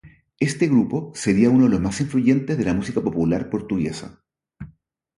[0.39, 4.23] Este grupo sería uno de los más influyentes de la música popular portuguesa.